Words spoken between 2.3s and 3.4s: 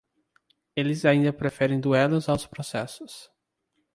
processos.